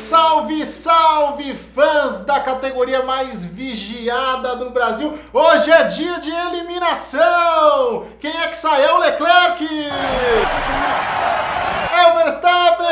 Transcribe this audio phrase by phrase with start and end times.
[0.00, 5.16] Salve, salve, fãs da categoria mais vigiada do Brasil!
[5.30, 8.06] Hoje é dia de eliminação!
[8.18, 8.82] Quem é que sai?
[8.82, 9.68] É Leclerc!
[11.92, 12.86] É o Verstappen!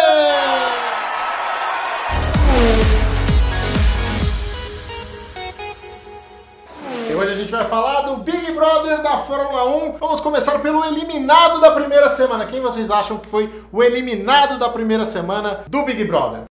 [7.18, 9.92] Hoje a gente vai falar do Big Brother da Fórmula 1.
[9.98, 12.46] Vamos começar pelo eliminado da primeira semana.
[12.46, 16.47] Quem vocês acham que foi o eliminado da primeira semana do Big Brother?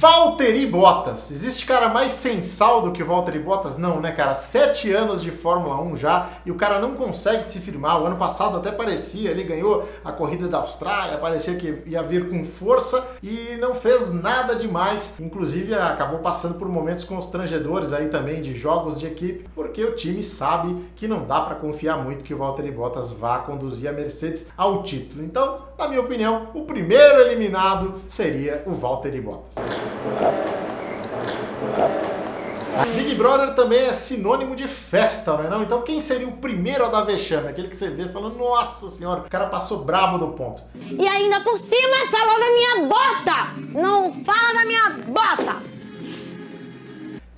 [0.00, 1.30] Valtteri Bottas.
[1.30, 3.78] Existe cara mais sensal do que Valtteri Bottas?
[3.78, 4.34] Não, né, cara?
[4.34, 8.00] Sete anos de Fórmula 1 já e o cara não consegue se firmar.
[8.00, 12.28] O ano passado até parecia, ele ganhou a corrida da Austrália, parecia que ia vir
[12.28, 15.14] com força e não fez nada demais.
[15.18, 20.22] Inclusive acabou passando por momentos constrangedores aí também de jogos de equipe, porque o time
[20.22, 24.46] sabe que não dá para confiar muito que o Valtteri Bottas vá conduzir a Mercedes
[24.56, 25.24] ao título.
[25.24, 29.77] Então, na minha opinião, o primeiro eliminado seria o Valtteri Bottas.
[32.94, 35.62] Big Brother também é sinônimo de festa, não é não?
[35.62, 37.48] Então quem seria o primeiro a dar vexame?
[37.48, 40.62] Aquele que você vê falando, nossa senhora, o cara passou brabo do ponto.
[40.90, 43.78] E ainda por cima falou na minha bota!
[43.80, 45.67] Não fala na minha bota!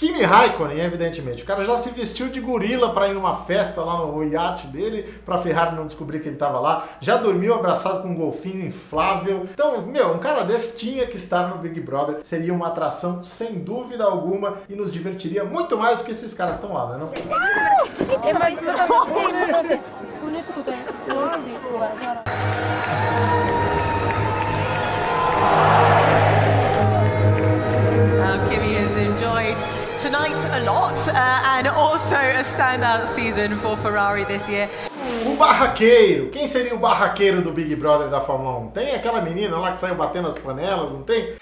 [0.01, 1.43] Kimi Raikkonen, evidentemente.
[1.43, 5.03] O cara já se vestiu de gorila para ir numa festa lá no iate dele,
[5.27, 6.89] pra Ferrari não descobrir que ele tava lá.
[7.01, 9.43] Já dormiu abraçado com um golfinho inflável.
[9.43, 12.21] Então, meu, um cara desse tinha que estar no Big Brother.
[12.23, 16.57] Seria uma atração sem dúvida alguma e nos divertiria muito mais do que esses caras
[16.57, 16.97] estão lá, né?
[16.97, 17.11] Não?
[28.49, 34.49] Kimmy has enjoyed tonight a lot uh, and also a standout season for Ferrari this
[34.49, 34.67] year.
[35.27, 36.31] O barraqueiro.
[36.31, 38.71] Quem seria o barraqueiro do Big Brother da Fórmula 1?
[38.71, 41.35] Tem aquela menina lá que saiu batendo as panelas, não tem?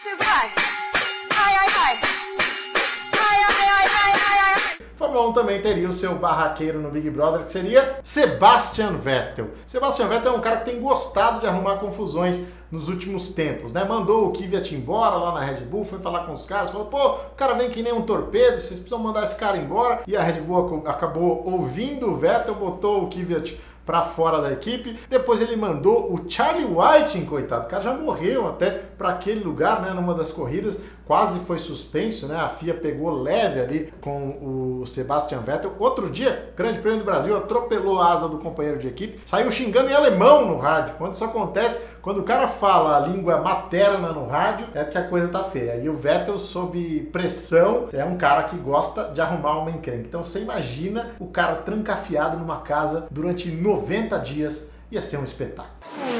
[5.21, 9.49] 1 também teria o seu barraqueiro no Big Brother, que seria Sebastian Vettel.
[9.67, 13.85] Sebastian Vettel é um cara que tem gostado de arrumar confusões nos últimos tempos, né?
[13.85, 17.13] Mandou o Kvyat embora lá na Red Bull, foi falar com os caras, falou: pô,
[17.13, 20.03] o cara vem que nem um torpedo, vocês precisam mandar esse cara embora.
[20.07, 23.59] E a Red Bull acabou ouvindo o Vettel, botou o Kvyat
[23.89, 24.99] para fora da equipe.
[25.09, 29.81] Depois ele mandou o Charlie Whiting, coitado, o cara já morreu até para aquele lugar,
[29.81, 32.37] né, numa das corridas, quase foi suspenso, né?
[32.37, 35.75] A FIA pegou leve ali com o Sebastian Vettel.
[35.79, 39.89] Outro dia, Grande Prêmio do Brasil atropelou a asa do companheiro de equipe, saiu xingando
[39.89, 40.97] em alemão no rádio.
[40.99, 45.09] Quando isso acontece, quando o cara fala a língua materna no rádio, é porque a
[45.09, 45.77] coisa tá feia.
[45.77, 50.07] E o Vettel, sob pressão, é um cara que gosta de arrumar uma encrenca.
[50.07, 55.73] Então você imagina o cara trancafiado numa casa durante 90 dias ia ser um espetáculo.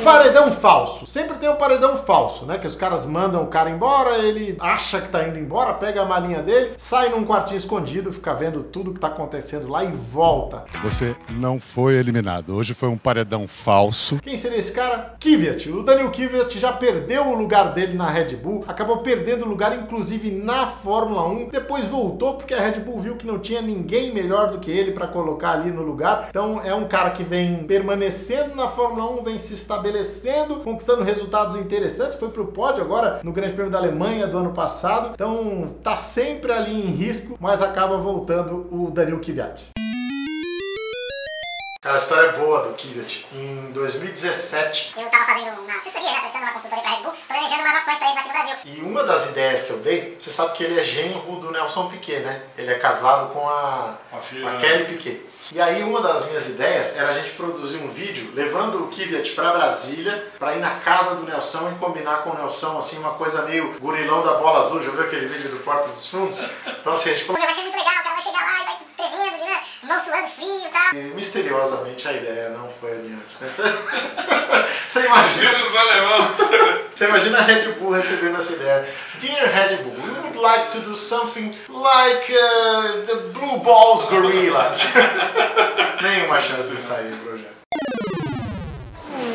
[0.05, 1.07] Paredão falso.
[1.07, 2.59] Sempre tem o um paredão falso, né?
[2.59, 6.05] Que os caras mandam o cara embora, ele acha que tá indo embora, pega a
[6.05, 10.65] malinha dele, sai num quartinho escondido, fica vendo tudo que tá acontecendo lá e volta.
[10.83, 12.55] Você não foi eliminado.
[12.55, 14.19] Hoje foi um paredão falso.
[14.23, 15.15] Quem seria esse cara?
[15.21, 15.71] Kvyat.
[15.71, 19.77] O Daniel Kvyat já perdeu o lugar dele na Red Bull, acabou perdendo o lugar
[19.77, 24.13] inclusive na Fórmula 1, depois voltou porque a Red Bull viu que não tinha ninguém
[24.15, 26.27] melhor do que ele para colocar ali no lugar.
[26.31, 29.88] Então é um cara que vem permanecendo na Fórmula 1, vem se estabelecendo,
[30.61, 32.19] conquistando resultados interessantes.
[32.19, 35.11] Foi pro pódio agora no Grande Prêmio da Alemanha do ano passado.
[35.15, 39.78] Então tá sempre ali em risco, mas acaba voltando o Daniel Kvyat.
[41.81, 43.25] Cara, a história é boa do Kvyat.
[43.33, 46.19] Em 2017, Eu tava fazendo uma assessoria, né?
[46.23, 48.57] Testando uma consultoria pra Red Bull, planejando umas ações pra eles aqui no Brasil.
[48.65, 51.89] E uma das ideias que eu dei, você sabe que ele é genro do Nelson
[51.89, 52.43] Piquet, né?
[52.57, 54.61] Ele é casado com a, A filha, a né?
[54.61, 55.23] Kelly Piquet.
[55.53, 59.31] E aí uma das minhas ideias era a gente produzir um vídeo levando o Kvyat
[59.37, 63.15] pra Brasília pra ir na casa do Nelson e combinar com o Nelson assim uma
[63.15, 64.83] coisa meio gorilão da bola azul.
[64.83, 66.39] Já viu aquele vídeo do Porta dos Fundos?
[66.81, 68.65] Então assim, a gente falou Vai ser muito legal, o cara vai chegar lá e
[68.65, 69.61] vai tremendo, de, né?
[69.85, 70.78] Mão suando frio e tal.
[70.78, 70.78] e
[71.15, 73.37] misteriosamente a ideia não foi adiante.
[73.41, 73.51] Né?
[73.51, 73.63] Você,
[74.87, 75.51] você imagina.
[76.95, 78.89] Você imagina a Red Bull recebendo essa ideia.
[79.21, 84.75] Dear Red Bull, we would like to do something like uh, the Blue Balls Gorilla.
[86.03, 87.38] Nenhuma chance de sair o projeto.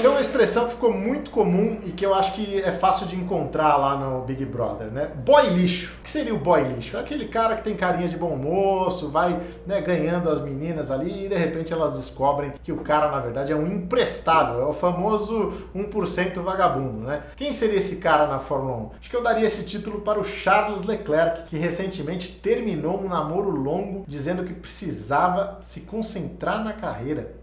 [0.03, 3.15] Tem uma expressão que ficou muito comum e que eu acho que é fácil de
[3.15, 5.09] encontrar lá no Big Brother, né?
[5.25, 5.93] Boy lixo.
[5.97, 6.97] O que seria o boy lixo?
[6.97, 11.27] É aquele cara que tem carinha de bom moço, vai né, ganhando as meninas ali
[11.27, 14.61] e de repente elas descobrem que o cara, na verdade, é um imprestável.
[14.63, 17.23] É o famoso 1% vagabundo, né?
[17.37, 18.91] Quem seria esse cara na Fórmula 1?
[18.99, 23.51] Acho que eu daria esse título para o Charles Leclerc, que recentemente terminou um namoro
[23.51, 27.35] longo dizendo que precisava se concentrar na carreira.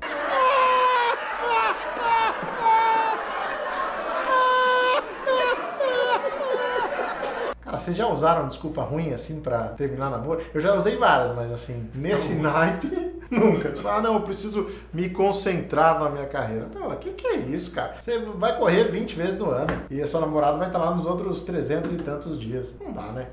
[7.81, 10.41] Vocês já usaram desculpa ruim assim pra terminar namoro?
[10.53, 12.91] Eu já usei várias, mas assim, nesse naipe,
[13.31, 13.71] nunca.
[13.71, 16.67] Tipo, ah, não, eu preciso me concentrar na minha carreira.
[16.67, 17.97] Pô, que que é isso, cara?
[18.00, 21.06] Você vai correr 20 vezes no ano e a sua namorada vai estar lá nos
[21.06, 22.77] outros 300 e tantos dias.
[22.81, 23.29] Não dá, né?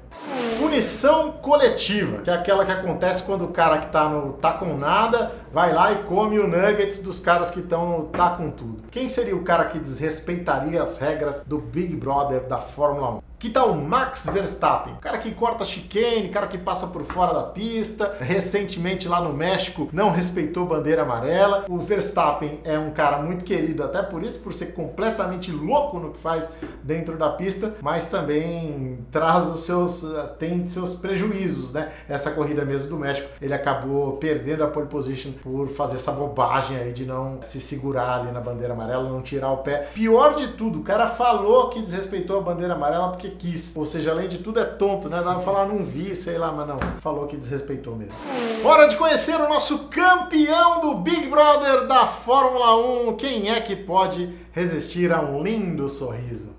[0.60, 4.78] Punição coletiva, que é aquela que acontece quando o cara que tá no tá com
[4.78, 8.84] nada vai lá e come o nuggets dos caras que estão tá com tudo.
[8.92, 13.28] Quem seria o cara que desrespeitaria as regras do Big Brother da Fórmula 1?
[13.40, 14.96] Que tal Max Verstappen?
[15.00, 18.18] Cara que corta chicane, cara que passa por fora da pista.
[18.20, 21.66] Recentemente lá no México não respeitou bandeira amarela.
[21.70, 26.14] O Verstappen é um cara muito querido, até por isso, por ser completamente louco no
[26.14, 26.50] que faz
[26.82, 30.04] dentro da pista, mas também traz os seus
[30.40, 31.92] tem seus prejuízos, né?
[32.10, 36.78] Essa corrida mesmo do México, ele acabou perdendo a pole position por fazer essa bobagem
[36.78, 39.90] aí de não se segurar ali na bandeira amarela, não tirar o pé.
[39.94, 43.76] Pior de tudo, o cara falou que desrespeitou a bandeira amarela porque quis.
[43.76, 45.22] Ou seja, além de tudo é tonto, né?
[45.22, 46.80] Pra falar, não vi, sei lá, mas não.
[47.00, 48.14] Falou que desrespeitou mesmo.
[48.64, 52.76] Hora de conhecer o nosso campeão do Big Brother da Fórmula
[53.08, 53.16] 1.
[53.16, 56.58] Quem é que pode resistir a um lindo sorriso?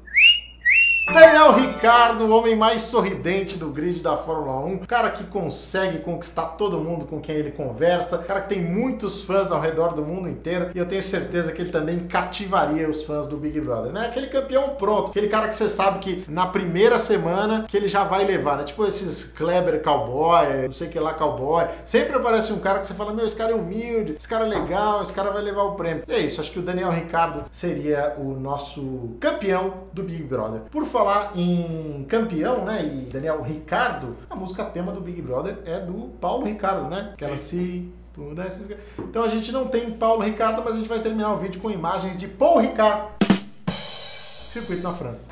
[1.12, 6.48] Daniel Ricardo, o homem mais sorridente do grid da Fórmula 1, cara que consegue conquistar
[6.48, 10.28] todo mundo com quem ele conversa, cara que tem muitos fãs ao redor do mundo
[10.28, 14.06] inteiro e eu tenho certeza que ele também cativaria os fãs do Big Brother, né?
[14.06, 18.04] Aquele campeão pronto, aquele cara que você sabe que na primeira semana que ele já
[18.04, 18.64] vai levar, né?
[18.64, 22.92] Tipo esses Kleber cowboy, não sei que lá cowboy, sempre aparece um cara que você
[22.92, 25.72] fala, meu, esse cara é humilde, esse cara é legal, esse cara vai levar o
[25.72, 26.04] prêmio.
[26.06, 30.60] E é isso, acho que o Daniel Ricardo seria o nosso campeão do Big Brother.
[30.70, 32.84] Por favor, falar em campeão, né?
[32.84, 37.14] E Daniel Ricardo, a música tema do Big Brother é do Paulo Ricardo, né?
[37.16, 37.92] Que ela se.
[38.98, 41.70] Então a gente não tem Paulo Ricardo, mas a gente vai terminar o vídeo com
[41.70, 43.10] imagens de Paul Ricardo.
[43.70, 45.28] Circuito na França.